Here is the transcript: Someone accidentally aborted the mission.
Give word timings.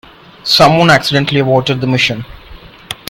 Someone 0.43 0.89
accidentally 0.89 1.41
aborted 1.41 1.79
the 1.79 1.85
mission. 1.85 2.25